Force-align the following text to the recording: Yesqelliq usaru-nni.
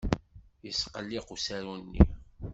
Yesqelliq 0.65 1.27
usaru-nni. 1.35 2.01